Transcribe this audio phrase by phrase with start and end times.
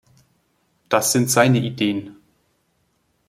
[0.89, 2.15] Das sind seine Ideen.